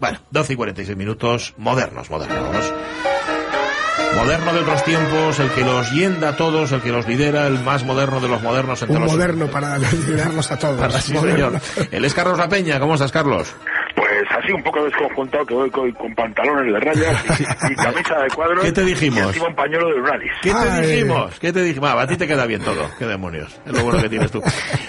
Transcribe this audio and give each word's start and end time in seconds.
Bueno, 0.00 0.18
12 0.30 0.52
y 0.52 0.56
46 0.56 0.96
minutos, 0.96 1.54
modernos, 1.56 2.10
modernos. 2.10 2.72
Moderno 4.14 4.52
de 4.54 4.60
otros 4.60 4.84
tiempos, 4.84 5.38
el 5.40 5.50
que 5.50 5.62
los 5.62 5.90
yenda 5.92 6.30
a 6.30 6.36
todos, 6.36 6.72
el 6.72 6.80
que 6.80 6.90
los 6.90 7.06
lidera, 7.06 7.46
el 7.46 7.62
más 7.62 7.84
moderno 7.84 8.20
de 8.20 8.28
los 8.28 8.42
modernos 8.42 8.80
entre 8.80 8.96
Un 8.96 9.04
moderno 9.04 9.46
para 9.48 9.78
liderarlos 9.78 10.50
a 10.50 10.58
todos. 10.58 10.76
Para, 10.80 11.00
sí, 11.00 11.16
señor. 11.16 11.60
Él 11.90 12.04
es 12.04 12.14
Carlos 12.14 12.38
La 12.38 12.48
Peña. 12.48 12.80
¿Cómo 12.80 12.94
estás, 12.94 13.12
Carlos? 13.12 13.48
Así 14.36 14.52
un 14.52 14.62
poco 14.62 14.84
desconjuntado 14.84 15.46
que 15.46 15.54
voy 15.54 15.70
con, 15.70 16.14
pantalones 16.14 16.72
de 16.72 16.80
rayas 16.80 17.24
y, 17.70 17.74
camisa 17.74 18.18
de 18.18 18.28
cuadros. 18.34 18.64
¿Qué 18.64 18.72
te 18.72 18.84
dijimos? 18.84 19.36
Y 19.36 19.40
un 19.40 19.54
pañuelo 19.54 19.88
de 19.88 20.02
Radis. 20.02 20.32
¿Qué 20.42 20.52
te 20.52 20.86
dijimos? 20.86 21.38
¿Qué 21.40 21.52
te 21.52 21.62
dijimos? 21.62 21.90
a 21.90 22.06
ti 22.06 22.16
te 22.16 22.26
queda 22.26 22.44
bien 22.44 22.62
todo. 22.62 22.90
Qué 22.98 23.06
demonios. 23.06 23.58
Es 23.64 23.72
lo 23.72 23.82
bueno 23.82 24.02
que 24.02 24.08
tienes 24.08 24.30
tú. 24.30 24.42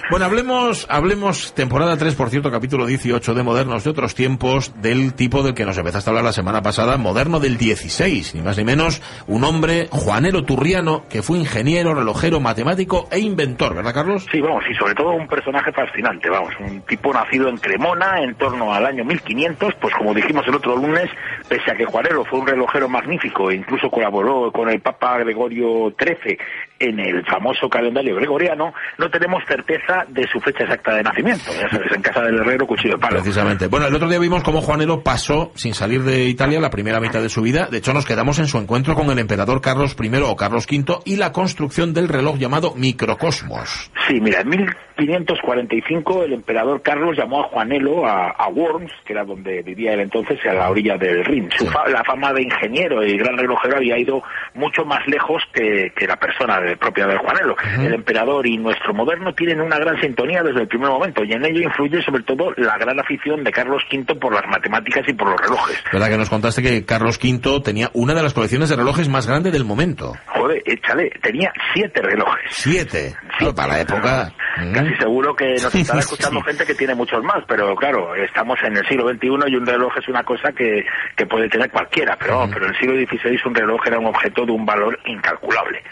Bueno, 0.09 0.25
hablemos, 0.25 0.85
hablemos 0.89 1.53
temporada 1.53 1.97
3, 1.97 2.15
por 2.15 2.29
cierto, 2.29 2.49
capítulo 2.51 2.85
18 2.85 3.33
de 3.33 3.43
Modernos 3.43 3.83
de 3.83 3.89
otros 3.89 4.15
tiempos, 4.15 4.73
del 4.81 5.13
tipo 5.13 5.43
del 5.43 5.53
que 5.53 5.65
nos 5.65 5.77
empezaste 5.77 6.09
a 6.09 6.11
hablar 6.11 6.23
la 6.23 6.31
semana 6.33 6.61
pasada, 6.61 6.97
moderno 6.97 7.39
del 7.39 7.57
16, 7.57 8.35
ni 8.35 8.41
más 8.41 8.57
ni 8.57 8.63
menos, 8.63 9.01
un 9.27 9.43
hombre, 9.43 9.87
Juanero 9.91 10.43
Turriano, 10.43 11.03
que 11.09 11.21
fue 11.21 11.37
ingeniero, 11.37 11.93
relojero, 11.93 12.39
matemático 12.39 13.07
e 13.11 13.19
inventor, 13.19 13.75
¿verdad, 13.75 13.93
Carlos? 13.93 14.25
Sí, 14.31 14.39
vamos, 14.39 14.63
y 14.69 14.73
sobre 14.75 14.95
todo 14.95 15.11
un 15.11 15.27
personaje 15.27 15.71
fascinante, 15.71 16.29
vamos, 16.29 16.53
un 16.59 16.81
tipo 16.81 17.13
nacido 17.13 17.49
en 17.49 17.57
Cremona 17.57 18.21
en 18.21 18.35
torno 18.35 18.73
al 18.73 18.85
año 18.85 19.03
1500, 19.03 19.36
pues 19.79 19.93
como 19.95 20.13
dijimos 20.13 20.47
el 20.47 20.55
otro 20.55 20.75
lunes, 20.75 21.09
pese 21.47 21.71
a 21.71 21.75
que 21.75 21.85
Juanero 21.85 22.23
fue 22.25 22.39
un 22.39 22.47
relojero 22.47 22.89
magnífico 22.89 23.51
e 23.51 23.55
incluso 23.55 23.89
colaboró 23.89 24.51
con 24.51 24.69
el 24.69 24.81
Papa 24.81 25.19
Gregorio 25.19 25.93
XIII 25.97 26.37
en 26.79 26.99
el 26.99 27.25
famoso 27.25 27.69
calendario 27.69 28.15
gregoriano, 28.15 28.73
no 28.97 29.09
tenemos 29.09 29.43
certeza 29.47 30.05
de 30.09 30.27
su 30.31 30.39
fecha 30.39 30.63
exacta 30.63 30.95
de 30.95 31.03
nacimiento. 31.03 31.51
Ya 31.59 31.69
sabes, 31.69 31.91
en 31.91 32.01
casa 32.01 32.21
del 32.21 32.35
herrero, 32.35 32.67
cuchillo 32.67 32.95
de 32.95 32.99
palo. 32.99 33.15
Precisamente. 33.15 33.67
Bueno, 33.67 33.87
el 33.87 33.95
otro 33.95 34.07
día 34.07 34.19
vimos 34.19 34.43
cómo 34.43 34.61
Juanero 34.61 35.01
pasó 35.01 35.51
sin 35.55 35.73
salir 35.73 36.03
de 36.03 36.25
Italia 36.25 36.59
la 36.59 36.69
primera 36.69 36.99
mitad 36.99 37.21
de 37.21 37.29
su 37.29 37.41
vida. 37.41 37.67
De 37.67 37.77
hecho, 37.77 37.93
nos 37.93 38.05
quedamos 38.05 38.39
en 38.39 38.47
su 38.47 38.57
encuentro 38.57 38.95
con 38.95 39.09
el 39.09 39.19
emperador 39.19 39.61
Carlos 39.61 39.95
I 39.99 40.07
o 40.23 40.35
Carlos 40.35 40.67
V 40.69 40.99
y 41.05 41.15
la 41.15 41.31
construcción 41.31 41.93
del 41.93 42.09
reloj 42.09 42.37
llamado 42.37 42.73
Microcosmos. 42.75 43.91
Sí, 44.07 44.19
mira, 44.21 44.41
en 44.41 44.49
1545 44.49 46.23
el 46.23 46.33
emperador 46.33 46.81
Carlos 46.81 47.17
llamó 47.17 47.41
a 47.41 47.47
Juanelo 47.49 48.05
a, 48.07 48.47
Worms, 48.49 48.91
que 49.05 49.13
era 49.13 49.23
donde 49.27 49.61
vivía 49.61 49.93
él 49.93 49.99
entonces, 49.99 50.39
a 50.45 50.53
la 50.53 50.69
orilla 50.69 50.97
del 50.97 51.23
Rin. 51.25 51.49
Su 51.55 51.65
la 51.65 52.03
fama 52.03 52.33
de 52.33 52.43
ingeniero 52.43 53.05
y 53.05 53.17
gran 53.17 53.37
relojero 53.37 53.77
había 53.77 53.97
ido 53.99 54.23
mucho 54.55 54.83
más 54.85 55.05
lejos 55.07 55.43
que, 55.53 55.91
la 56.07 56.15
persona 56.15 56.59
de, 56.61 56.77
propia 56.77 57.05
de 57.07 57.17
Juanelo. 57.17 57.55
El 57.79 57.93
emperador 57.93 58.47
y 58.47 58.57
nuestro 58.57 58.93
moderno 58.93 59.33
tienen 59.33 59.61
una 59.61 59.77
gran 59.77 59.99
sintonía 59.99 60.41
desde 60.41 60.61
el 60.61 60.67
primer 60.67 60.89
momento 60.89 61.23
y 61.23 61.33
en 61.33 61.45
ello 61.45 61.61
influye 61.61 62.01
sobre 62.01 62.23
todo 62.23 62.53
la 62.55 62.77
gran 62.77 62.99
afición 62.99 63.43
de 63.43 63.51
Carlos 63.51 63.83
V 63.91 64.15
por 64.15 64.33
las 64.33 64.47
matemáticas 64.47 65.03
y 65.07 65.13
por 65.13 65.29
los 65.29 65.39
relojes. 65.39 65.83
¿Verdad 65.91 66.09
que 66.09 66.17
nos 66.17 66.29
contaste 66.29 66.61
que 66.61 66.85
Carlos 66.85 67.19
V 67.21 67.61
tenía 67.61 67.89
una 67.93 68.13
de 68.13 68.23
las 68.23 68.33
colecciones 68.33 68.69
de 68.69 68.77
relojes 68.77 69.09
más 69.09 69.27
grandes 69.27 69.51
del 69.51 69.65
momento? 69.65 70.13
Joder, 70.27 70.61
échale, 70.65 71.11
tenía 71.21 71.51
siete 71.73 72.01
relojes. 72.01 72.45
¿Siete? 72.49 73.15
para 73.55 73.67
la 73.67 73.81
época... 73.81 74.33
Casi 74.73 74.95
seguro 74.95 75.35
que 75.35 75.55
nos 75.61 75.73
estará 75.73 75.99
escuchando 75.99 76.41
gente 76.41 76.65
que 76.65 76.75
tiene 76.75 76.95
muchos 76.95 77.23
más, 77.23 77.43
pero 77.47 77.75
claro, 77.75 78.15
estamos 78.15 78.57
en 78.63 78.77
el 78.77 78.87
siglo 78.87 79.09
XXI 79.09 79.27
y 79.47 79.55
un 79.55 79.65
reloj 79.65 79.95
es 79.97 80.07
una 80.07 80.23
cosa 80.23 80.51
que, 80.51 80.85
que 81.15 81.25
puede 81.25 81.49
tener 81.49 81.69
cualquiera, 81.69 82.15
pero, 82.17 82.47
pero 82.51 82.65
en 82.65 82.73
el 82.73 82.79
siglo 82.79 82.95
XVI 82.95 83.39
un 83.45 83.55
reloj 83.55 83.87
era 83.87 83.99
un 83.99 84.07
objeto 84.07 84.45
de 84.45 84.51
un 84.51 84.65
valor 84.65 84.99
incalculable. 85.05 85.83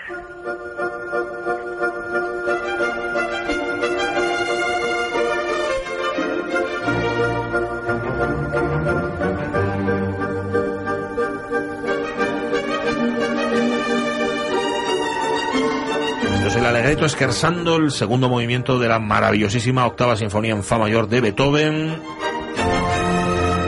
El 16.69 17.09
Scherzando, 17.09 17.75
el 17.75 17.91
segundo 17.91 18.27
movimiento 18.27 18.79
de 18.79 18.87
la 18.87 18.97
maravillosísima 18.97 19.85
octava 19.85 20.17
sinfonía 20.17 20.51
en 20.51 20.63
fa 20.63 20.79
mayor 20.79 21.07
de 21.07 21.21
Beethoven, 21.21 22.01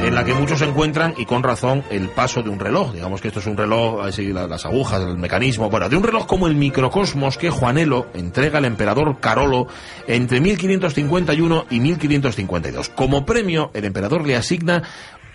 en 0.03 0.15
la 0.15 0.25
que 0.25 0.33
muchos 0.33 0.61
encuentran, 0.61 1.13
y 1.15 1.25
con 1.25 1.43
razón, 1.43 1.83
el 1.91 2.09
paso 2.09 2.41
de 2.41 2.49
un 2.49 2.59
reloj. 2.59 2.93
Digamos 2.93 3.21
que 3.21 3.27
esto 3.27 3.39
es 3.39 3.45
un 3.45 3.55
reloj, 3.55 4.03
así 4.03 4.33
las 4.33 4.65
agujas, 4.65 5.03
el 5.03 5.17
mecanismo, 5.17 5.69
bueno, 5.69 5.89
de 5.89 5.95
un 5.95 6.03
reloj 6.03 6.25
como 6.25 6.47
el 6.47 6.55
microcosmos 6.55 7.37
que 7.37 7.51
Juanelo 7.51 8.07
entrega 8.15 8.57
al 8.57 8.65
emperador 8.65 9.19
Carolo 9.19 9.67
entre 10.07 10.41
1551 10.41 11.65
y 11.69 11.79
1552. 11.79 12.89
Como 12.89 13.27
premio, 13.27 13.69
el 13.75 13.85
emperador 13.85 14.25
le 14.25 14.35
asigna 14.35 14.81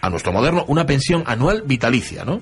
a 0.00 0.10
nuestro 0.10 0.32
moderno 0.32 0.64
una 0.66 0.84
pensión 0.84 1.22
anual 1.26 1.62
vitalicia, 1.64 2.24
¿no? 2.24 2.40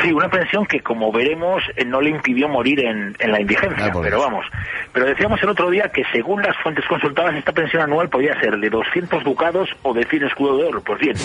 Sí, 0.00 0.12
una 0.12 0.28
pensión 0.28 0.64
que, 0.66 0.80
como 0.80 1.12
veremos, 1.12 1.62
eh, 1.76 1.84
no 1.84 2.00
le 2.00 2.10
impidió 2.10 2.48
morir 2.48 2.80
en, 2.80 3.14
la 3.18 3.40
indigencia. 3.40 3.86
Ah, 3.86 3.98
pero 4.02 4.20
vamos, 4.20 4.46
pero 4.92 5.06
decíamos 5.06 5.42
el 5.42 5.50
otro 5.50 5.70
día 5.70 5.90
que, 5.92 6.02
según 6.12 6.42
las 6.42 6.56
fuentes 6.62 6.84
consultadas, 6.86 7.34
esta 7.34 7.52
pensión 7.52 7.82
anual 7.82 8.08
podía 8.08 8.38
ser 8.40 8.58
de 8.58 8.70
200 8.70 9.22
ducados 9.24 9.68
o 9.82 9.92
de 9.92 10.04
100 10.04 10.24
escudo 10.24 10.58
de 10.58 10.64
oro. 10.64 10.82
Pues 10.82 10.98
bien, 11.00 11.16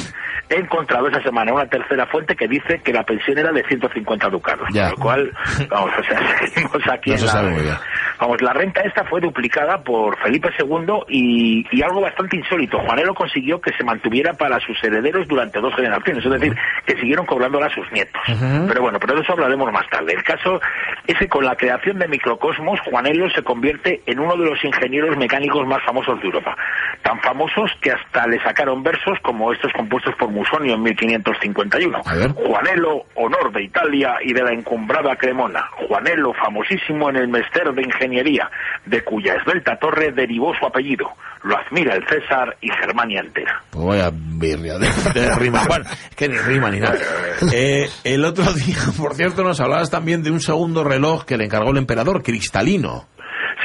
he 0.49 0.55
encontrado 0.55 1.07
esa 1.07 1.21
semana 1.21 1.53
una 1.53 1.67
tercera 1.67 2.05
fuente 2.07 2.35
que 2.35 2.47
dice 2.47 2.81
que 2.83 2.93
la 2.93 3.03
pensión 3.03 3.37
era 3.37 3.51
de 3.51 3.63
150 3.63 4.29
ducados. 4.29 4.67
Con 4.69 4.89
lo 4.89 4.95
cual, 4.97 5.31
vamos, 5.69 5.91
o 5.97 6.03
sea, 6.03 6.37
seguimos 6.47 6.81
aquí 6.91 7.13
en 7.13 7.25
la... 7.25 7.81
Vamos, 8.19 8.41
la 8.41 8.53
renta 8.53 8.81
esta 8.81 9.03
fue 9.05 9.21
duplicada 9.21 9.77
por 9.83 10.17
Felipe 10.19 10.49
II 10.59 11.03
y, 11.07 11.65
y 11.71 11.81
algo 11.81 12.01
bastante 12.01 12.37
insólito. 12.37 12.79
Juanelo 12.79 13.13
consiguió 13.13 13.61
que 13.61 13.73
se 13.73 13.83
mantuviera 13.83 14.33
para 14.33 14.59
sus 14.59 14.81
herederos 14.83 15.27
durante 15.27 15.59
dos 15.59 15.75
generaciones, 15.75 16.25
es 16.25 16.31
decir, 16.31 16.55
que 16.85 16.97
siguieron 16.97 17.25
cobrándola 17.25 17.67
a 17.67 17.73
sus 17.73 17.91
nietos. 17.91 18.21
Pero 18.67 18.81
bueno, 18.81 18.99
pero 18.99 19.15
de 19.15 19.21
eso 19.21 19.33
hablaremos 19.33 19.71
más 19.71 19.87
tarde. 19.89 20.13
El 20.13 20.23
caso 20.23 20.59
es 21.07 21.17
que 21.17 21.27
con 21.29 21.45
la 21.45 21.55
creación 21.55 21.97
de 21.99 22.07
Microcosmos, 22.07 22.79
Juanelo 22.81 23.29
se 23.29 23.41
convierte 23.41 24.01
en 24.05 24.19
uno 24.19 24.35
de 24.35 24.49
los 24.49 24.63
ingenieros 24.63 25.17
mecánicos 25.17 25.65
más 25.65 25.81
famosos 25.85 26.19
de 26.19 26.25
Europa. 26.25 26.55
Tan 27.01 27.19
famosos 27.21 27.71
que 27.81 27.91
hasta 27.91 28.27
le 28.27 28.41
sacaron 28.43 28.83
versos 28.83 29.17
como 29.23 29.53
estos 29.53 29.71
compuestos 29.71 30.13
por 30.19 30.29
Musonio 30.29 30.75
en 30.75 30.83
1551. 30.83 32.03
Juanelo, 32.35 33.05
honor 33.15 33.53
de 33.53 33.63
Italia 33.63 34.15
y 34.21 34.33
de 34.33 34.43
la 34.43 34.51
encumbrada 34.51 35.15
Cremona. 35.15 35.69
Juanelo, 35.87 36.33
famosísimo 36.33 37.09
en 37.09 37.15
el 37.15 37.29
mester 37.29 37.73
de 37.73 37.83
ingeniería 37.83 38.49
de 38.85 39.01
cuya 39.03 39.35
esbelta 39.35 39.77
torre 39.77 40.11
derivó 40.11 40.53
su 40.59 40.65
apellido. 40.65 41.09
Lo 41.43 41.55
admira 41.55 41.95
el 41.95 42.05
César 42.07 42.57
y 42.59 42.69
Germania 42.69 43.21
entera. 43.21 43.61
Pues 43.69 43.85
vaya 43.85 44.11
birria 44.13 44.77
de, 44.77 45.35
rima. 45.35 45.63
Bueno, 45.67 45.85
que 46.15 46.27
ni 46.27 46.37
rima 46.37 46.69
ni 46.69 46.79
nada. 46.79 46.97
Eh, 47.53 47.87
el 48.03 48.25
otro 48.25 48.51
día, 48.53 48.77
por 48.97 49.13
cierto, 49.13 49.43
nos 49.43 49.59
hablabas 49.59 49.91
también 49.91 50.23
de 50.23 50.31
un 50.31 50.39
segundo 50.39 50.83
reloj 50.83 50.96
que 51.25 51.37
le 51.37 51.45
encargó 51.45 51.71
el 51.71 51.77
emperador, 51.77 52.23
cristalino. 52.23 53.07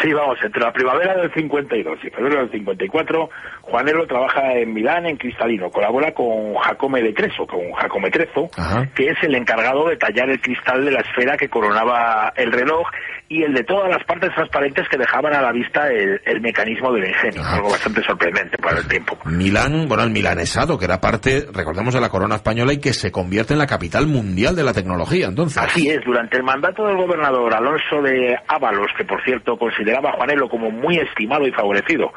Sí, 0.03 0.13
vamos, 0.13 0.37
entre 0.43 0.61
la 0.61 0.73
primavera 0.73 1.15
del 1.15 1.33
52 1.33 1.99
y 2.03 2.11
febrero 2.11 2.41
del 2.41 2.51
54, 2.51 3.31
Juanelo 3.61 4.05
trabaja 4.09 4.55
en 4.55 4.75
Milán 4.75 5.07
en 5.07 5.17
cristalino, 5.17 5.71
colabora 5.71 6.13
con 6.13 6.55
Jacome 6.57 7.01
de 7.03 7.15
Creso, 7.15 7.47
con 7.47 7.71
Jacome 7.73 8.11
Trezo, 8.11 8.51
que 8.97 9.11
es 9.11 9.17
el 9.23 9.37
encargado 9.37 9.89
de 9.89 9.97
tallar 9.97 10.29
el 10.29 10.41
cristal 10.41 10.85
de 10.85 10.91
la 10.91 11.01
esfera 11.01 11.37
que 11.37 11.49
coronaba 11.49 12.33
el 12.35 12.51
reloj 12.51 12.89
y 13.29 13.45
el 13.45 13.55
de 13.55 13.63
todas 13.63 13.89
las 13.89 14.05
partes 14.05 14.31
transparentes 14.35 14.87
que 14.91 14.99
dejaban 14.99 15.35
a 15.35 15.41
la 15.41 15.53
vista 15.53 15.89
el, 15.89 16.41
mecanismo 16.41 16.93
del 16.93 17.07
ingenio, 17.07 17.43
algo 17.45 17.71
bastante 17.71 18.03
sorprendente 18.03 18.59
para 18.59 18.81
el 18.81 18.89
tiempo. 18.89 19.17
Milán, 19.25 19.87
bueno, 19.89 20.03
el 20.03 20.11
milanesado, 20.11 20.77
que 20.77 20.85
era 20.85 21.01
parte, 21.01 21.47
recordemos, 21.53 21.95
de 21.95 22.01
la 22.01 22.09
corona 22.09 22.35
española 22.35 22.73
y 22.73 22.81
que 22.81 22.93
se 22.93 23.13
convierte 23.13 23.53
en 23.53 23.61
la 23.61 23.67
capital 23.67 24.09
mundial 24.09 24.57
de 24.57 24.65
la 24.65 24.73
tecnología, 24.73 25.29
entonces. 25.29 25.57
Así 25.59 25.89
es, 25.89 26.05
durante 26.05 26.37
el 26.37 26.43
mandato 26.43 26.85
del 26.87 26.97
gobernador 26.97 27.55
Alonso 27.55 28.03
de 28.03 28.37
Ábalos, 28.49 28.89
que 28.99 29.05
por 29.05 29.23
cierto 29.23 29.57
consideraba 29.93 30.11
a 30.11 30.13
Juanelo 30.13 30.49
como 30.49 30.71
muy 30.71 30.97
estimado 30.97 31.47
y 31.47 31.53
favorecido, 31.53 32.13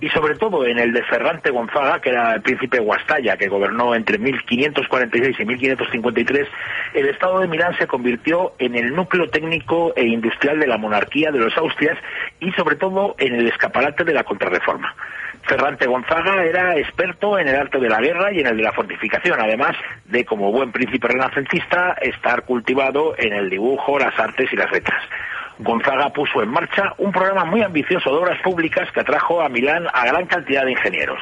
y 0.00 0.08
sobre 0.10 0.34
todo 0.36 0.66
en 0.66 0.78
el 0.78 0.92
de 0.92 1.02
Ferrante 1.04 1.50
Gonzaga, 1.50 2.00
que 2.00 2.10
era 2.10 2.34
el 2.34 2.42
príncipe 2.42 2.78
Guastalla, 2.78 3.36
que 3.36 3.48
gobernó 3.48 3.94
entre 3.94 4.18
1546 4.18 5.36
y 5.38 5.44
1553, 5.44 6.48
el 6.94 7.08
estado 7.08 7.40
de 7.40 7.48
Milán 7.48 7.76
se 7.76 7.86
convirtió 7.86 8.54
en 8.58 8.74
el 8.76 8.94
núcleo 8.94 9.28
técnico 9.28 9.92
e 9.94 10.06
industrial 10.06 10.58
de 10.58 10.66
la 10.66 10.78
monarquía 10.78 11.30
de 11.30 11.38
los 11.38 11.56
Austrias 11.56 11.98
y 12.40 12.50
sobre 12.52 12.76
todo 12.76 13.14
en 13.18 13.34
el 13.34 13.48
escaparate 13.48 14.04
de 14.04 14.14
la 14.14 14.24
contrarreforma. 14.24 14.94
Ferrante 15.42 15.86
Gonzaga 15.86 16.44
era 16.44 16.76
experto 16.76 17.38
en 17.38 17.48
el 17.48 17.56
arte 17.56 17.78
de 17.78 17.88
la 17.88 18.00
guerra 18.00 18.32
y 18.32 18.40
en 18.40 18.46
el 18.48 18.56
de 18.56 18.62
la 18.62 18.72
fortificación, 18.72 19.40
además 19.40 19.76
de, 20.04 20.24
como 20.24 20.52
buen 20.52 20.72
príncipe 20.72 21.08
renacentista, 21.08 21.92
estar 22.02 22.42
cultivado 22.42 23.14
en 23.16 23.32
el 23.32 23.48
dibujo, 23.48 23.98
las 23.98 24.18
artes 24.18 24.52
y 24.52 24.56
las 24.56 24.70
letras. 24.70 25.02
Gonzaga 25.58 26.10
puso 26.10 26.42
en 26.42 26.50
marcha 26.50 26.94
un 26.98 27.12
programa 27.12 27.44
muy 27.44 27.62
ambicioso 27.62 28.10
de 28.10 28.16
obras 28.16 28.40
públicas 28.42 28.88
que 28.92 29.00
atrajo 29.00 29.40
a 29.40 29.48
Milán 29.48 29.86
a 29.92 30.06
gran 30.06 30.26
cantidad 30.26 30.64
de 30.64 30.72
ingenieros. 30.72 31.20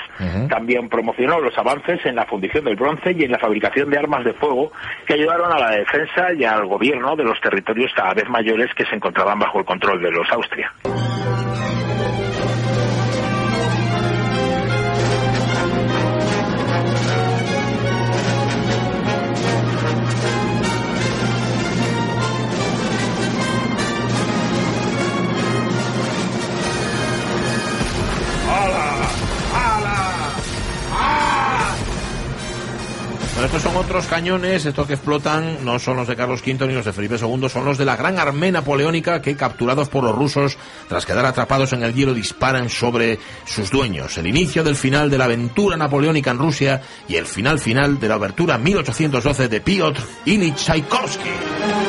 También 0.49 0.89
promocionó 0.89 1.41
los 1.41 1.57
avances 1.59 2.05
en 2.05 2.17
la 2.17 2.27
fundición 2.27 2.65
del 2.65 2.77
bronce 2.77 3.13
y 3.13 3.25
en 3.25 3.33
la 3.33 3.39
fabricación 3.39 3.91
de 3.91 3.99
armas 3.99 4.25
de 4.25 4.35
fuego 4.35 4.73
que 5.07 5.15
ayudaron 5.15 5.53
a 5.53 5.59
la 5.59 5.71
defensa 5.71 6.33
y 6.33 6.45
al 6.45 6.67
gobierno 6.67 7.17
de 7.17 7.25
los 7.25 7.41
territorios 7.41 7.93
cada 7.95 8.15
vez 8.15 8.29
mayores 8.29 8.73
que 8.75 8.85
se 8.85 8.95
encontraban 8.95 9.39
bajo 9.39 9.59
el 9.59 9.65
control 9.65 10.03
de 10.03 10.11
los 10.11 10.31
Austria. 10.31 10.73
Otros 33.97 34.11
cañones, 34.11 34.67
estos 34.67 34.87
que 34.87 34.93
explotan 34.93 35.65
no 35.65 35.79
son 35.79 35.97
los 35.97 36.07
de 36.07 36.15
Carlos 36.15 36.43
V 36.47 36.67
ni 36.67 36.75
los 36.75 36.85
de 36.85 36.93
Felipe 36.93 37.17
II, 37.19 37.49
son 37.49 37.65
los 37.65 37.79
de 37.79 37.87
la 37.87 37.97
gran 37.97 38.19
armée 38.19 38.53
napoleónica 38.53 39.23
que, 39.23 39.35
capturados 39.35 39.89
por 39.89 40.05
los 40.05 40.15
rusos, 40.15 40.59
tras 40.87 41.07
quedar 41.07 41.25
atrapados 41.25 41.73
en 41.73 41.83
el 41.83 41.95
hielo, 41.95 42.13
disparan 42.13 42.69
sobre 42.69 43.19
sus 43.47 43.71
dueños. 43.71 44.19
El 44.19 44.27
inicio 44.27 44.63
del 44.63 44.77
final 44.77 45.09
de 45.09 45.17
la 45.17 45.25
aventura 45.25 45.79
napoleónica 45.79 46.31
en 46.31 46.37
Rusia 46.37 46.83
y 47.09 47.17
el 47.17 47.25
final 47.25 47.59
final 47.59 47.99
de 47.99 48.09
la 48.09 48.17
abertura 48.17 48.59
1812 48.59 49.49
de 49.49 49.61
Piotr 49.63 50.03
Ilyich 50.27 50.57
Tchaikovsky. 50.57 51.86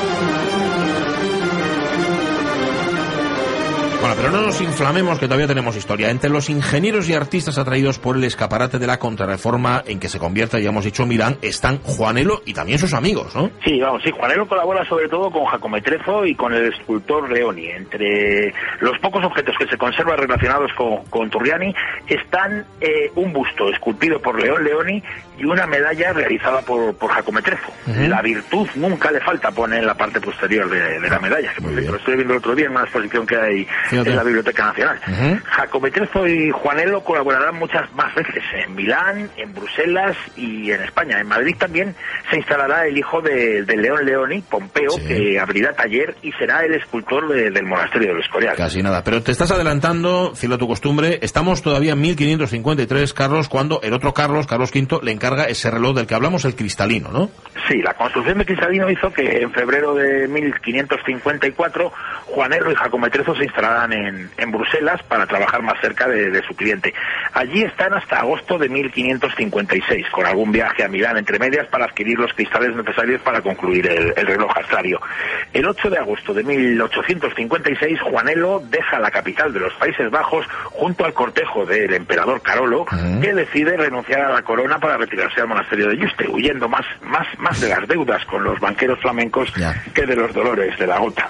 Pero 4.18 4.32
no 4.32 4.42
nos 4.42 4.60
inflamemos 4.62 5.20
que 5.20 5.28
todavía 5.28 5.46
tenemos 5.46 5.76
historia. 5.76 6.10
Entre 6.10 6.30
los 6.30 6.50
ingenieros 6.50 7.08
y 7.08 7.14
artistas 7.14 7.60
atraídos 7.60 8.00
por 8.00 8.18
el 8.18 8.24
escaparate 8.24 8.80
de 8.80 8.88
la 8.88 8.98
contrarreforma 8.98 9.84
en 9.86 10.00
que 10.00 10.10
se 10.10 10.18
convierte, 10.18 10.62
ya 10.62 10.70
hemos 10.70 10.86
dicho, 10.86 11.06
Milán, 11.06 11.38
están 11.44 11.78
Juanelo 11.84 12.42
y 12.44 12.54
también 12.54 12.80
sus 12.80 12.96
amigos, 12.96 13.36
¿no? 13.36 13.52
Sí, 13.64 13.80
vamos, 13.80 14.02
sí, 14.04 14.10
Juanelo 14.12 14.48
colabora 14.48 14.84
sobre 14.86 15.08
todo 15.08 15.30
con 15.30 15.46
Jacometrezo 15.46 16.26
y 16.26 16.34
con 16.34 16.52
el 16.52 16.74
escultor 16.74 17.30
Leoni. 17.32 17.68
Entre 17.68 18.52
los 18.80 18.98
pocos 19.00 19.24
objetos 19.24 19.56
que 19.60 19.68
se 19.68 19.78
conservan 19.78 20.18
relacionados 20.18 20.72
con, 20.76 21.06
con 21.06 21.30
Turriani 21.30 21.74
están 22.08 22.66
eh, 22.82 23.12
un 23.16 23.32
busto 23.32 23.70
esculpido 23.70 24.20
por 24.20 24.42
León 24.42 24.64
Leoni 24.64 25.04
y 25.38 25.46
una 25.46 25.68
medalla 25.68 26.14
realizada 26.14 26.62
por, 26.62 26.96
por 26.96 27.12
Jacometrezo. 27.12 27.72
La 27.86 28.22
virtud 28.22 28.68
nunca 28.76 29.12
le 29.12 29.20
falta, 29.20 29.52
pone 29.52 29.78
en 29.78 29.86
la 29.86 29.94
parte 29.94 30.20
posterior 30.20 30.68
de, 30.70 31.08
la 31.08 31.20
medalla. 31.20 31.54
Que, 31.54 31.62
lo 31.82 31.96
estoy 31.96 32.16
viendo 32.16 32.34
el 32.34 32.40
otro 32.40 32.56
día 32.56 32.66
en 32.66 32.72
una 32.72 32.82
exposición 32.82 33.28
que 33.28 33.36
hay 33.36 33.68
en 34.08 34.16
la 34.16 34.24
Biblioteca 34.24 34.66
Nacional. 34.66 35.00
Uh 35.08 36.28
y 36.28 36.52
Juanelo 36.52 37.04
colaborarán 37.04 37.56
muchas 37.56 37.92
más 37.94 38.14
veces 38.16 38.44
en 38.54 38.76
Milán, 38.76 39.30
en 39.38 39.54
Bruselas 39.54 40.16
y 40.36 40.72
en 40.72 40.82
España. 40.82 41.20
En 41.20 41.28
Madrid 41.28 41.56
también 41.58 41.96
se 42.30 42.38
instalará 42.38 42.88
el 42.88 42.98
hijo 42.98 43.22
de, 43.22 43.64
León 43.66 44.06
Leoni, 44.06 44.42
Pompeo, 44.42 44.96
que 45.08 45.40
abrirá 45.40 45.74
taller 45.74 46.16
y 46.22 46.32
será 46.34 46.66
el 46.66 46.74
escultor 46.74 47.28
del 47.28 47.64
monasterio 47.66 48.10
del 48.10 48.22
Escorial. 48.22 48.56
Casi 48.56 48.82
nada. 48.82 49.04
Pero 49.04 49.22
te 49.22 49.32
estás 49.32 49.52
adelantando, 49.52 50.34
fiel 50.36 50.54
a 50.54 50.58
tu 50.58 50.68
costumbre, 50.68 51.20
estamos 51.22 51.62
todavía 51.62 51.94
en 51.94 52.02
1553, 52.02 53.14
Carlos, 53.14 53.48
cuando 53.48 53.82
el 53.82 53.94
otro 53.94 54.14
Carlos, 54.14 54.48
Carlos 54.48 54.72
V, 54.74 55.00
le 55.04 55.12
encarga 55.12 55.46
ese 55.46 55.70
reloj 55.70 55.96
del 55.96 56.08
que 56.08 56.16
hablamos, 56.16 56.46
el 56.46 56.56
cristalino, 56.56 57.10
¿no? 57.12 57.30
Sí, 57.68 57.82
la 57.82 57.94
construcción 57.96 58.38
de 58.38 58.46
cristalino 58.46 58.90
hizo 58.90 59.12
que 59.12 59.42
en 59.42 59.52
febrero 59.52 59.94
de 59.94 60.28
1554 60.30 61.92
Juanelo 62.28 62.72
y 62.72 62.76
Jacometrezo 62.76 63.36
se 63.36 63.44
instalaran 63.44 63.92
en, 63.92 64.30
en 64.38 64.52
Bruselas 64.52 65.02
para 65.04 65.26
trabajar 65.26 65.62
más 65.62 65.80
cerca 65.82 66.08
de, 66.08 66.42
su 66.44 66.56
cliente. 66.56 66.94
Allí 67.34 67.64
están 67.64 67.94
hasta 67.94 68.20
agosto 68.20 68.58
de 68.58 68.70
1556, 68.70 70.10
con 70.12 70.26
algún 70.26 70.52
viaje 70.52 70.84
a 70.84 70.88
Milán 70.88 71.18
entre 71.18 71.40
medias 71.40 71.68
para 71.68 71.86
adquirir 71.86 72.18
los 72.20 72.32
cristales 72.34 72.76
necesarios 72.76 73.22
para 73.22 73.42
concluir 73.42 73.88
el, 73.88 74.14
reloj 74.28 74.52
astrario. 74.58 75.02
El 75.52 75.68
8 75.68 75.90
de 75.90 75.98
agosto 75.98 76.34
de 76.34 76.44
1856, 76.44 78.02
Juanelo 78.02 78.62
deja 78.70 79.00
la 79.00 79.12
capital 79.12 79.52
de 79.52 79.62
los 79.62 79.74
Países 79.74 80.10
Bajos 80.12 80.46
junto 80.66 81.06
al 81.06 81.14
cortejo 81.14 81.66
del 81.66 81.94
emperador 81.94 82.42
Carolo, 82.42 82.86
que 83.22 83.34
decide 83.34 83.76
renunciar 83.78 84.22
a 84.22 84.34
la 84.34 84.42
corona 84.42 84.80
para 84.80 84.98
retirarse 84.98 85.42
al 85.42 85.48
monasterio 85.48 85.90
de 85.90 85.98
Yuste, 85.98 86.28
huyendo 86.30 86.70
más, 86.70 86.86
más, 87.02 87.28
más 87.40 87.57
de 87.60 87.70
las 87.70 87.88
deudas 87.88 88.24
con 88.26 88.44
los 88.44 88.60
banqueros 88.60 89.00
flamencos 89.00 89.52
que 89.94 90.06
de 90.06 90.16
los 90.16 90.34
dolores 90.34 90.78
de 90.78 90.88
la 90.88 91.00
gota. 91.00 91.30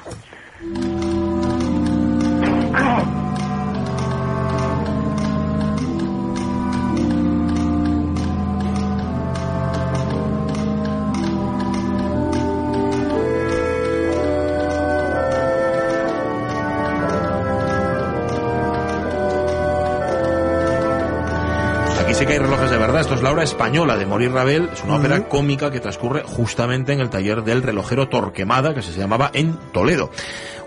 Sí 22.17 22.25
que 22.25 22.33
hay 22.33 22.39
relojes 22.39 22.71
de 22.71 22.77
verdad. 22.77 23.01
Esto 23.01 23.13
es 23.13 23.21
la 23.21 23.31
obra 23.31 23.43
española 23.43 23.95
de 23.95 24.07
Morir 24.07 24.31
Rabel. 24.31 24.69
Es 24.73 24.83
una 24.83 24.95
ópera 24.95 25.27
cómica 25.27 25.69
que 25.69 25.79
transcurre 25.79 26.23
justamente 26.23 26.91
en 26.91 26.99
el 26.99 27.11
taller 27.11 27.43
del 27.43 27.61
relojero 27.61 28.09
Torquemada, 28.09 28.73
que 28.73 28.81
se 28.81 28.91
llamaba 28.91 29.29
en 29.33 29.55
Toledo. 29.71 30.09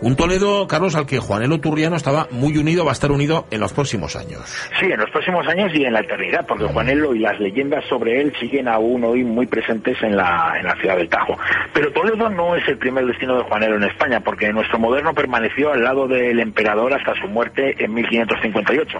Un 0.02 0.16
Toledo, 0.16 0.66
Carlos, 0.66 0.96
al 0.96 1.04
que 1.04 1.18
Juanelo 1.18 1.60
Turriano 1.60 1.94
estaba 1.94 2.26
muy 2.30 2.56
unido, 2.56 2.86
va 2.86 2.92
a 2.92 2.94
estar 2.94 3.10
unido 3.10 3.46
en 3.50 3.60
los 3.60 3.74
próximos 3.74 4.16
años. 4.16 4.40
Sí, 4.80 4.86
en 4.86 4.98
los 4.98 5.10
próximos 5.10 5.46
años 5.46 5.70
y 5.74 5.84
en 5.84 5.92
la 5.92 6.00
eternidad, 6.00 6.46
porque 6.46 6.64
Juanelo 6.64 7.14
y 7.14 7.18
las 7.18 7.38
leyendas 7.38 7.84
sobre 7.84 8.18
él 8.22 8.32
siguen 8.40 8.66
aún 8.66 9.04
hoy 9.04 9.24
muy 9.24 9.46
presentes 9.46 10.02
en 10.02 10.16
la, 10.16 10.54
en 10.58 10.64
la 10.64 10.74
ciudad 10.76 10.96
del 10.96 11.10
Tajo. 11.10 11.36
Pero 11.74 11.92
Toledo 11.92 12.30
no 12.30 12.56
es 12.56 12.66
el 12.66 12.78
primer 12.78 13.04
destino 13.04 13.36
de 13.36 13.42
Juanelo 13.42 13.76
en 13.76 13.84
España, 13.84 14.20
porque 14.20 14.50
nuestro 14.52 14.78
moderno 14.78 15.12
permaneció 15.12 15.70
al 15.72 15.84
lado 15.84 16.08
del 16.08 16.40
emperador 16.40 16.94
hasta 16.94 17.14
su 17.20 17.28
muerte 17.28 17.74
en 17.78 17.92
1558. 17.92 18.98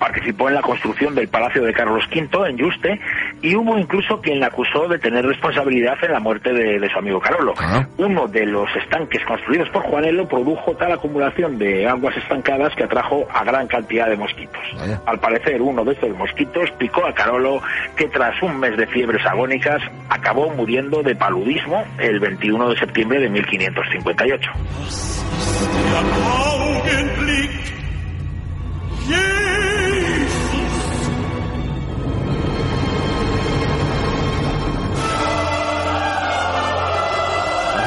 Participó 0.00 0.48
en 0.48 0.54
la 0.56 0.62
construcción 0.62 1.14
del 1.14 1.28
Palacio 1.28 1.62
de 1.62 1.72
Carlos 1.72 2.04
V 2.12 2.48
en 2.48 2.56
Yuste 2.56 3.00
y 3.40 3.54
hubo 3.54 3.78
incluso 3.78 4.20
quien 4.20 4.40
le 4.40 4.46
acusó 4.46 4.88
de 4.88 4.98
tener 4.98 5.24
responsabilidad 5.24 5.96
en 6.02 6.12
la 6.12 6.20
muerte 6.20 6.52
de, 6.52 6.90
su 6.90 6.98
amigo 6.98 7.20
Carolo. 7.20 7.54
Ah. 7.56 7.86
Uno 7.98 8.26
de 8.26 8.46
los 8.46 8.68
estanques 8.74 9.24
construidos 9.24 9.68
por 9.70 9.82
Juanelo 9.82 10.26
produjo 10.42 10.74
tal 10.74 10.92
acumulación 10.92 11.58
de 11.58 11.86
aguas 11.86 12.16
estancadas 12.16 12.74
que 12.74 12.84
atrajo 12.84 13.26
a 13.30 13.44
gran 13.44 13.66
cantidad 13.66 14.08
de 14.08 14.16
mosquitos. 14.16 14.62
Al 15.04 15.20
parecer, 15.20 15.60
uno 15.60 15.84
de 15.84 15.92
estos 15.92 16.16
mosquitos 16.16 16.70
picó 16.78 17.04
a 17.04 17.12
Carolo, 17.12 17.60
que 17.94 18.08
tras 18.08 18.42
un 18.42 18.58
mes 18.58 18.74
de 18.78 18.86
fiebres 18.86 19.24
agónicas 19.26 19.82
acabó 20.08 20.48
muriendo 20.50 21.02
de 21.02 21.14
paludismo 21.14 21.84
el 21.98 22.20
21 22.20 22.70
de 22.70 22.78
septiembre 22.78 23.20
de 23.20 23.28
1558. 23.28 24.50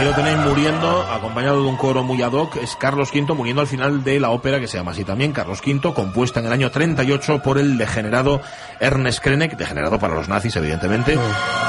Aquí 0.04 0.10
lo 0.10 0.16
tenéis 0.18 0.38
muriendo, 0.46 1.02
acompañado 1.10 1.64
de 1.64 1.70
un 1.70 1.78
coro 1.78 2.04
muy 2.04 2.22
ad 2.22 2.34
hoc, 2.34 2.58
es 2.58 2.76
Carlos 2.76 3.10
V 3.14 3.34
muriendo 3.34 3.62
al 3.62 3.68
final 3.68 4.04
de 4.04 4.20
la 4.20 4.32
ópera 4.32 4.60
que 4.60 4.68
se 4.68 4.76
llama 4.76 4.92
así 4.92 5.06
también, 5.06 5.32
Carlos 5.32 5.62
V, 5.66 5.94
compuesta 5.94 6.42
en 6.42 6.48
el 6.48 6.52
año 6.52 6.72
38 6.72 7.42
por 7.42 7.58
el 7.58 7.78
degenerado 7.78 8.42
Ernest 8.82 9.24
Krenek, 9.24 9.56
degenerado 9.56 10.00
para 10.00 10.14
los 10.14 10.28
nazis 10.28 10.58
evidentemente, 10.58 11.18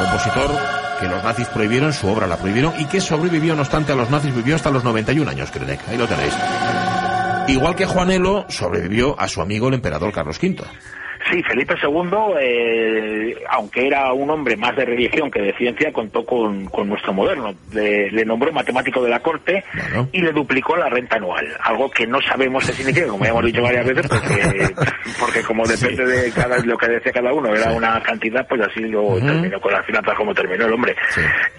compositor 0.01 0.51
que 0.99 1.07
los 1.07 1.23
nazis 1.23 1.47
prohibieron, 1.47 1.93
su 1.93 2.09
obra 2.09 2.27
la 2.27 2.37
prohibieron 2.37 2.75
y 2.77 2.87
que 2.87 3.01
sobrevivió 3.01 3.55
no 3.55 3.63
obstante 3.63 3.93
a 3.93 3.95
los 3.95 4.11
nazis, 4.11 4.35
vivió 4.35 4.57
hasta 4.57 4.73
los 4.73 4.83
91 4.83 5.31
años 5.31 5.53
Krenek, 5.53 5.89
ahí 5.89 5.97
lo 5.97 6.09
tenéis. 6.09 6.35
Igual 7.47 7.77
que 7.77 7.87
Juanelo 7.87 8.47
sobrevivió 8.49 9.15
a 9.17 9.29
su 9.29 9.43
amigo 9.43 9.69
el 9.69 9.75
emperador 9.75 10.13
Carlos 10.13 10.41
V. 10.43 10.57
Sí, 11.31 11.43
Felipe 11.43 11.75
II, 11.83 12.11
eh, 12.39 13.35
aunque 13.51 13.87
era 13.87 14.13
un 14.13 14.29
hombre 14.31 14.57
más 14.57 14.77
de 14.77 14.85
religión 14.85 15.31
que 15.31 15.41
de 15.41 15.55
ciencia, 15.55 15.93
contó 15.93 16.25
con, 16.25 16.69
nuestro 16.87 17.13
moderno. 17.13 17.55
Le, 17.73 18.25
nombró 18.25 18.53
matemático 18.53 19.03
de 19.03 19.11
la 19.11 19.21
corte 19.21 19.65
y 20.13 20.21
le 20.21 20.33
duplicó 20.33 20.77
la 20.77 20.89
renta 20.89 21.17
anual, 21.17 21.47
algo 21.61 21.91
que 21.91 22.07
no 22.07 22.19
sabemos 22.23 22.67
qué 22.67 22.73
significa, 22.73 23.07
como 23.07 23.25
ya 23.25 23.31
hemos 23.31 23.45
dicho 23.45 23.63
varias 23.63 23.87
veces, 23.87 24.07
porque, 25.19 25.43
como 25.47 25.67
depende 25.67 26.05
de 26.05 26.31
cada, 26.33 26.59
lo 26.59 26.77
que 26.77 26.89
decía 26.89 27.13
cada 27.13 27.33
uno, 27.33 27.55
era 27.55 27.73
una 27.73 28.01
cantidad, 28.03 28.47
pues 28.47 28.61
así 28.63 28.81
lo 28.81 29.17
terminó 29.17 29.61
con 29.61 29.73
las 29.73 29.85
finanzas 29.85 30.15
como 30.17 30.35
terminó 30.35 30.67
el 30.67 30.73
hombre. 30.73 30.97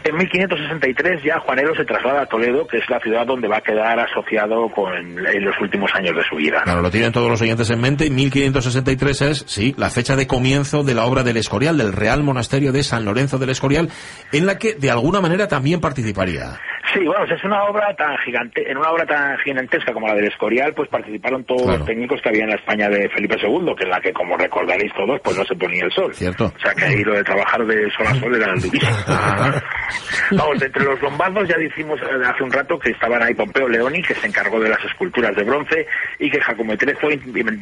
En 0.04 0.16
1563 0.16 1.24
ya 1.24 1.40
Juanelo 1.40 1.76
se 1.76 1.86
traslada 1.86 2.24
a 2.24 2.26
Toledo, 2.26 2.68
que 2.68 2.78
es 2.78 2.90
la 2.90 3.00
ciudad 3.00 3.26
donde 3.26 3.48
va 3.48 3.58
a 3.58 3.62
quedar 3.62 4.00
asociado 4.00 4.70
con 4.70 4.94
en 4.96 5.46
los 5.46 5.56
últimos 5.62 5.92
años 5.94 6.16
de 6.16 6.24
su 6.24 6.36
vida. 6.36 6.62
Claro, 6.64 6.82
lo 6.82 6.92
tienen 6.92 7.12
todos 7.12 7.30
los 7.30 7.42
oyentes 7.42 7.70
en 7.70 7.82
mente. 7.82 8.10
1563 8.10 9.22
es 9.22 9.55
Sí, 9.56 9.74
la 9.78 9.90
fecha 9.90 10.18
de 10.18 10.28
comienzo 10.28 10.84
de 10.84 10.94
la 10.94 11.06
obra 11.06 11.24
del 11.24 11.38
Escorial, 11.38 11.78
del 11.78 11.94
Real 11.94 12.24
Monasterio 12.24 12.74
de 12.74 12.84
San 12.84 13.06
Lorenzo 13.06 13.38
del 13.38 13.52
Escorial, 13.52 13.90
en 14.34 14.46
la 14.46 14.58
que 14.58 14.74
de 14.74 14.92
alguna 14.92 15.22
manera 15.22 15.48
también 15.48 15.80
participaría. 15.80 16.60
Sí, 16.96 17.06
bueno, 17.06 17.25
es 17.25 17.44
una 17.44 17.66
obra 17.66 17.94
tan 17.94 18.18
gigante, 18.20 18.72
en 18.72 18.78
una 18.78 18.90
obra 18.90 19.06
tan 19.06 19.38
gigantesca 19.40 19.92
como 19.92 20.08
la 20.08 20.16
del 20.16 20.28
Escorial, 20.28 20.74
pues 20.74 20.88
participaron 20.88 21.44
todos 21.44 21.66
los 21.66 21.86
técnicos 21.86 22.22
que 22.22 22.30
había 22.30 22.46
en 22.46 22.52
la 22.52 22.56
España 22.56 22.88
de 22.88 23.10
Felipe 23.10 23.36
II, 23.36 23.75
que 23.78 23.84
es 23.84 23.90
la 23.90 24.00
que, 24.00 24.14
como 24.14 24.38
recordaréis 24.38 24.94
todos, 24.94 25.20
pues 25.22 25.38
no 25.38 25.44
se 25.44 25.56
ponía 25.56 25.84
el 25.84 25.92
sol. 25.92 26.16
Cierto. 26.16 26.46
O 26.56 26.60
sea, 26.60 26.74
que 26.74 26.86
ahí 26.86 27.04
lo 27.04 27.16
de 27.16 27.24
trabajar 27.25 27.66
de 27.66 27.92
sol 27.92 28.08
a 28.08 28.16
sol 28.16 28.34
era 28.34 28.54
durísimo. 28.54 28.92
Vamos, 30.32 30.62
entre 30.62 30.86
los 30.86 31.02
lombardos 31.02 31.50
ya 31.50 31.58
dijimos 31.58 32.00
eh, 32.00 32.25
hace 32.25 32.44
un 32.44 32.52
rato 32.52 32.80
que 32.80 32.92
estaban 32.92 33.22
ahí 33.22 33.34
Pompeo 33.34 33.68
Leoni, 33.68 34.02
que 34.02 34.16
se 34.16 34.28
encargó 34.28 34.58
de 34.62 34.70
las 34.70 34.84
esculturas 34.86 35.36
de 35.36 35.44
bronce, 35.44 35.86
y 36.18 36.30
que 36.30 36.40
Jacomo 36.40 36.78
Trezo 36.78 37.10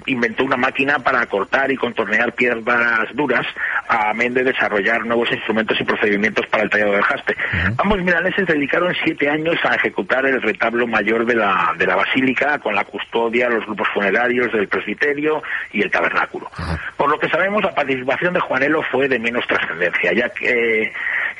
inventó 0.06 0.44
una 0.44 0.58
máquina 0.58 1.00
para 1.00 1.26
cortar 1.26 1.72
y 1.72 1.76
contornear 1.76 2.34
piedras 2.34 3.08
duras, 3.16 3.48
amén 3.88 4.36
de 4.36 4.44
desarrollar 4.44 5.04
nuevos 5.08 5.32
instrumentos 5.32 5.76
y 5.82 5.84
procedimientos 5.84 6.46
para 6.52 6.64
el 6.64 6.70
tallado 6.70 6.92
del 6.92 7.02
jaspe. 7.02 7.36
Ambos 7.80 7.98
milaneses 8.04 8.46
dedicaron 8.46 8.94
siete 9.04 9.23
años 9.30 9.56
a 9.64 9.76
ejecutar 9.76 10.26
el 10.26 10.42
retablo 10.42 10.88
mayor 10.88 11.26
de 11.26 11.36
la, 11.36 11.74
de 11.78 11.86
la 11.86 11.96
basílica 11.96 12.60
con 12.60 12.76
la 12.76 12.84
custodia, 12.84 13.50
los 13.50 13.66
grupos 13.66 13.88
funerarios 13.94 14.52
del 14.52 14.68
presbiterio 14.68 15.42
y 15.72 15.82
el 15.82 15.92
tabernáculo. 15.92 16.50
Por 16.98 17.10
lo 17.10 17.20
que 17.20 17.30
sabemos, 17.30 17.64
la 17.64 17.74
participación 17.74 18.34
de 18.34 18.40
Juanelo 18.40 18.82
fue 18.92 19.08
de 19.08 19.20
menos 19.20 19.46
trascendencia, 19.48 20.14
ya 20.14 20.30
que 20.30 20.92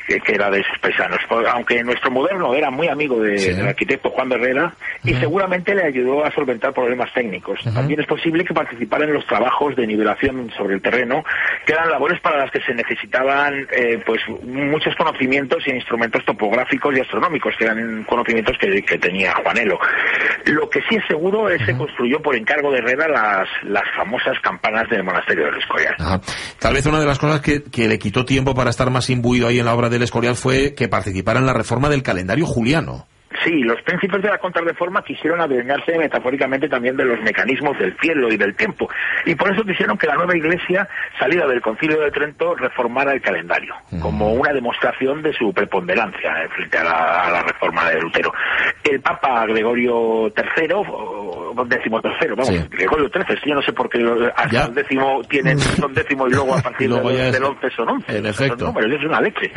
que, 0.06 0.20
era 0.32 0.50
de 0.50 0.60
esos 0.60 0.78
paisanos. 0.80 1.18
Aunque 1.52 1.82
nuestro 1.82 2.10
moderno 2.10 2.54
era 2.54 2.70
muy 2.70 2.88
amigo 2.88 3.20
del 3.20 3.66
arquitecto 3.66 4.10
Juan 4.10 4.28
de 4.28 4.36
Herrera 4.36 4.74
y 5.02 5.14
seguramente 5.14 5.74
le 5.74 5.84
ayudó 5.84 6.24
a 6.24 6.30
solventar 6.32 6.72
problemas 6.72 7.12
técnicos. 7.12 7.60
También 7.72 8.00
es 8.00 8.06
posible 8.06 8.44
que 8.44 8.54
participara 8.54 9.04
en 9.04 9.14
los 9.14 9.26
trabajos 9.26 9.76
de 9.76 9.86
nivelación 9.86 10.50
sobre 10.56 10.74
el 10.74 10.82
terreno, 10.82 11.24
que 11.66 11.72
eran 11.72 11.90
labores 11.90 12.20
para 12.20 12.38
las 12.38 12.50
que 12.50 12.60
se 12.60 12.74
necesitaban 12.74 13.66
eh, 13.70 14.02
pues 14.04 14.20
muchos 14.42 14.94
conocimientos 14.96 15.62
y 15.66 15.70
instrumentos 15.70 16.24
topográficos 16.24 16.96
y 16.96 17.00
astronómicos, 17.00 17.54
que 17.58 17.64
eran 17.64 18.04
conocimientos 18.04 18.56
que, 18.58 18.98
tenía 18.98 19.34
Juanelo. 19.34 19.78
Lo 20.46 20.70
que 20.70 20.80
sí 20.88 20.96
es 20.96 21.02
seguro 21.08 21.48
es 21.48 21.58
que 21.58 21.66
se 21.66 21.76
construyó 21.76 22.20
por 22.20 22.36
encargo 22.36 22.70
de 22.70 22.78
Herrera 22.78 23.08
las, 23.08 23.48
las 23.64 23.82
famosas 23.96 24.38
campanas 24.40 24.88
del 24.88 25.02
monasterio 25.02 25.46
del 25.46 25.58
Escorial. 25.58 25.94
Tal 26.58 26.74
vez 26.74 26.86
una 26.86 27.00
de 27.00 27.06
las 27.06 27.18
cosas 27.18 27.40
que, 27.40 27.64
que 27.64 27.88
le 27.88 27.98
quitó 27.98 28.24
tiempo 28.24 28.54
para 28.54 28.70
estar 28.70 28.90
más 28.90 29.10
imbuido 29.10 29.48
ahí 29.48 29.58
en 29.58 29.64
la 29.64 29.74
obra 29.74 29.88
del 29.94 30.02
Escorial 30.02 30.36
fue 30.36 30.74
que 30.74 30.88
participara 30.88 31.38
en 31.38 31.46
la 31.46 31.52
reforma 31.52 31.88
del 31.88 32.02
calendario 32.02 32.46
juliano. 32.46 33.06
Sí, 33.42 33.62
los 33.62 33.80
príncipes 33.82 34.22
de 34.22 34.28
la 34.28 34.38
contrarreforma 34.38 35.02
quisieron 35.02 35.40
adueñarse 35.40 35.98
metafóricamente 35.98 36.68
también 36.68 36.96
de 36.96 37.04
los 37.04 37.20
mecanismos 37.20 37.76
del 37.78 37.96
cielo 37.98 38.32
y 38.32 38.36
del 38.36 38.54
tiempo. 38.54 38.88
Y 39.26 39.34
por 39.34 39.52
eso 39.52 39.64
quisieron 39.64 39.98
que 39.98 40.06
la 40.06 40.14
nueva 40.14 40.36
iglesia, 40.36 40.88
salida 41.18 41.46
del 41.46 41.60
concilio 41.60 42.00
de 42.00 42.10
Trento, 42.10 42.54
reformara 42.54 43.12
el 43.12 43.20
calendario, 43.20 43.74
como 44.00 44.32
una 44.32 44.52
demostración 44.52 45.22
de 45.22 45.32
su 45.32 45.52
preponderancia 45.52 46.48
frente 46.54 46.78
a 46.78 46.84
la, 46.84 47.42
reforma 47.42 47.90
de 47.90 48.00
Lutero. 48.00 48.32
El 48.82 49.00
Papa 49.00 49.44
Gregorio 49.46 50.28
III, 50.28 50.74
décimo 51.66 52.00
tercero, 52.00 52.36
vamos, 52.36 52.68
Gregorio 52.70 53.08
XIII, 53.08 53.38
yo 53.46 53.54
no 53.54 53.62
sé 53.62 53.72
por 53.72 53.88
qué 53.88 53.98
hasta 54.34 54.66
el 54.66 54.74
décimo 54.74 55.22
tienen 55.28 55.58
son 55.58 55.94
décimo 55.94 56.26
y 56.26 56.30
luego 56.30 56.54
a 56.54 56.62
partir 56.62 56.90
del, 56.90 57.44
once 57.44 57.70
son 57.70 57.88
once. 57.88 58.16
En 58.16 58.26
efecto. 58.26 58.72
es 58.78 59.04
una 59.04 59.20
leche. 59.20 59.52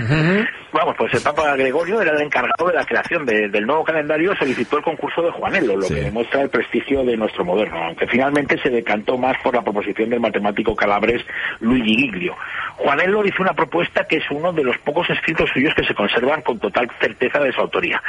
Vamos, 0.72 0.96
pues 0.98 1.14
el 1.14 1.22
Papa 1.22 1.56
Gregorio 1.56 2.02
era 2.02 2.12
el 2.12 2.22
encargado 2.22 2.68
de 2.68 2.74
la 2.74 2.86
creación 2.86 3.26
del 3.26 3.66
nuevo 3.66 3.84
calendario 3.84 4.36
solicitó 4.36 4.78
el 4.78 4.84
concurso 4.84 5.22
de 5.22 5.32
Juanelo, 5.32 5.78
lo 5.78 5.88
que 5.88 5.96
demuestra 5.96 6.42
el 6.42 6.50
prestigio 6.50 7.04
de 7.04 7.18
nuestro 7.18 7.46
moderno, 7.46 7.78
aunque 7.86 8.08
finalmente 8.08 8.58
se 8.62 8.70
decantó 8.70 9.18
más 9.18 9.38
por 9.44 9.56
la 9.56 9.62
proposición 9.62 10.10
del 10.10 10.20
matemático 10.20 10.76
calabres 10.76 11.24
Luigi 11.60 11.96
Giglio. 11.96 12.36
Juanelo 12.76 13.26
hizo 13.26 13.42
una 13.42 13.54
propuesta 13.54 14.06
que 14.06 14.18
es 14.18 14.24
uno 14.30 14.54
de 14.54 14.64
los 14.64 14.78
pocos 14.80 15.10
escritos 15.10 15.50
suyos 15.54 15.74
que 15.74 15.86
se 15.86 15.96
conservan 15.96 16.42
con 16.42 16.60
total 16.60 16.90
certeza 17.00 17.40
de 17.40 17.52
su 17.52 17.62
autoría. 17.62 18.02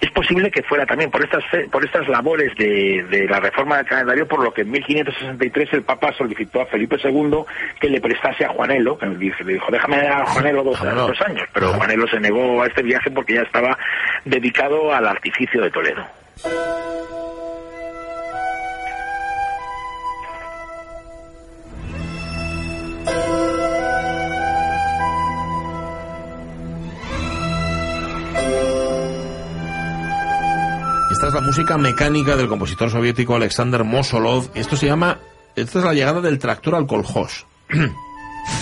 Es 0.00 0.10
posible 0.12 0.50
que 0.50 0.62
fuera 0.62 0.86
también 0.86 1.10
por 1.10 1.24
estas, 1.24 1.42
por 1.70 1.84
estas 1.84 2.08
labores 2.08 2.54
de, 2.56 3.26
la 3.28 3.40
reforma 3.40 3.78
del 3.78 3.86
calendario, 3.86 4.28
por 4.28 4.42
lo 4.42 4.52
que 4.52 4.62
en 4.62 4.70
1563 4.70 5.72
el 5.72 5.82
Papa 5.82 6.12
solicitó 6.16 6.60
a 6.60 6.66
Felipe 6.66 6.96
II 7.02 7.40
que 7.80 7.88
le 7.88 8.00
prestase 8.00 8.44
a 8.44 8.50
Juanelo, 8.50 8.96
que 8.96 9.06
le 9.06 9.52
dijo, 9.54 9.72
déjame 9.72 10.06
a 10.06 10.24
Juanelo 10.26 10.62
dos, 10.62 10.80
dos 10.80 11.20
años, 11.22 11.48
pero 11.52 11.72
Juanelo 11.72 12.06
se 12.06 12.20
negó 12.20 12.62
a 12.62 12.66
este 12.66 12.82
viaje 12.82 13.10
porque 13.10 13.34
ya 13.34 13.42
estaba 13.42 13.76
dedicado 14.24 14.94
al 14.94 15.06
artificio 15.06 15.62
de 15.62 15.70
Toledo. 15.70 16.06
Música 31.48 31.78
mecánica 31.78 32.36
del 32.36 32.46
compositor 32.46 32.90
soviético 32.90 33.34
Alexander 33.34 33.82
Mosolov. 33.82 34.50
Esto 34.54 34.76
se 34.76 34.84
llama, 34.84 35.18
esta 35.56 35.78
es 35.78 35.84
la 35.86 35.94
llegada 35.94 36.20
del 36.20 36.38
tractor 36.38 36.74
al. 36.74 36.86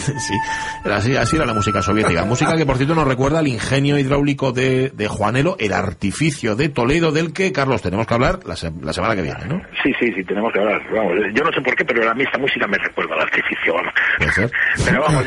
sí, 0.19 0.35
así, 0.85 1.17
así, 1.17 1.37
era 1.37 1.47
la 1.47 1.55
música 1.55 1.83
soviética. 1.83 2.25
Música 2.25 2.57
que, 2.57 2.67
por 2.67 2.77
cierto, 2.77 2.95
nos 2.95 3.07
recuerda 3.07 3.41
al 3.41 3.49
ingenio 3.49 3.99
hidráulico 3.99 4.53
de, 4.53 4.91
de 4.91 5.09
Juanelo, 5.09 5.57
el 5.59 5.73
artificio 5.73 6.57
de 6.57 6.69
Toledo, 6.69 7.13
del 7.13 7.33
que, 7.33 7.53
Carlos, 7.53 7.83
tenemos 7.83 8.07
que 8.07 8.15
hablar 8.15 8.41
la, 8.45 8.57
semana 8.57 9.15
que 9.15 9.23
viene, 9.23 9.47
¿no? 9.49 9.63
Sí, 9.83 9.93
sí, 9.99 10.13
sí, 10.15 10.25
tenemos 10.25 10.53
que 10.53 10.61
hablar. 10.61 10.83
Vamos, 10.93 11.15
yo 11.35 11.45
no 11.45 11.53
sé 11.53 11.61
por 11.61 11.75
qué, 11.75 11.85
pero 11.85 12.11
a 12.11 12.15
mí 12.15 12.23
esta 12.23 12.39
música 12.39 12.67
me 12.67 12.79
recuerda 12.79 13.15
al 13.15 13.23
artificio, 13.23 13.75
vamos. 13.75 13.93
Pero 14.85 15.01
vamos, 15.01 15.25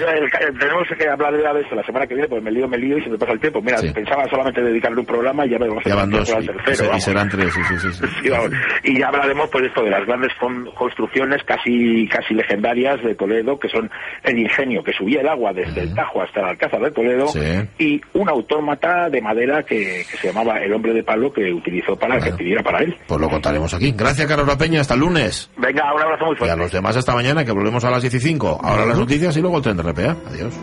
tenemos 0.60 0.88
que 0.98 1.10
hablar 1.10 1.34
de 1.34 1.62
eso 1.62 1.76
la 1.76 1.84
semana 1.84 2.08
que 2.08 2.14
viene, 2.14 2.30
pues 2.30 2.44
me 2.44 2.52
lío, 2.52 2.68
me 2.68 2.78
lío 2.78 2.98
y 2.98 3.04
se 3.04 3.10
me 3.10 3.18
pasa 3.18 3.34
el 3.34 3.40
tiempo. 3.40 3.62
Mira, 3.62 3.78
pensaba 3.94 4.26
solamente 4.30 4.62
dedicarle 4.62 5.00
un 5.00 5.06
programa 5.06 5.46
y 5.46 5.50
ya 5.50 5.58
veremos 5.58 5.84
ya 5.84 5.96
van 5.96 6.10
dos, 6.10 6.30
tercero. 6.66 6.96
Y, 6.96 7.02
serán 7.02 7.30
tres, 7.30 7.54
sí, 7.54 7.62
sí, 7.80 7.92
sí. 7.92 8.04
Y 8.84 9.00
ya 9.00 9.08
hablaremos, 9.08 9.50
pues, 9.50 9.66
esto 9.66 9.84
de 9.84 9.90
las 9.90 10.06
grandes 10.06 10.32
construcciones 10.76 11.44
casi, 11.44 12.08
casi 12.08 12.34
legendarias 12.34 13.02
de 13.04 13.16
Toledo, 13.16 13.60
que 13.60 13.70
son 13.70 13.90
el 14.24 14.40
ingenio 14.40 14.69
que 14.84 14.94
subía 14.94 15.22
el 15.22 15.28
agua 15.28 15.52
desde 15.54 15.82
el 15.82 15.94
Tajo 15.94 16.22
hasta 16.22 16.42
el 16.42 16.46
Alcázar 16.48 16.82
de 16.82 16.92
Toledo 16.92 17.28
y 17.78 18.02
un 18.14 18.30
autómata 18.30 19.10
de 19.10 19.22
madera 19.22 19.64
que, 19.64 20.04
se 20.04 20.28
llamaba 20.28 20.60
el 20.60 20.74
hombre 20.74 20.94
de 20.94 21.04
palo 21.04 21.32
que 21.32 21.52
utilizó 21.52 21.96
para 21.96 22.20
que 22.20 22.32
pidiera 22.34 22.64
para 22.64 22.80
él. 22.80 22.96
Pues 23.08 23.20
lo 23.20 23.30
contaremos 23.30 23.74
aquí. 23.74 23.94
Gracias, 23.96 24.28
Carlos 24.28 24.48
La 24.48 24.58
Peña. 24.58 24.82
Hasta 24.82 24.94
el 24.94 25.02
lunes. 25.02 25.50
Venga, 25.58 25.94
un 25.94 26.02
abrazo 26.02 26.26
muy 26.26 26.36
fuerte. 26.36 26.48
Y 26.48 26.50
a 26.50 26.56
los 26.56 26.72
demás 26.72 26.96
hasta 26.96 27.14
mañana, 27.14 27.44
que 27.44 27.52
volvemos 27.52 27.84
a 27.84 27.90
las 27.90 28.02
15 28.02 28.20
Ahora 28.62 28.86
las 28.86 28.98
noticias 28.98 29.36
y 29.38 29.42
luego 29.42 29.58
el 29.58 29.64
tren 29.64 29.78
de 29.78 29.84
RPA. 29.84 30.16
Adiós. 30.28 30.54